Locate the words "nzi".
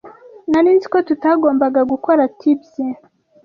0.75-0.87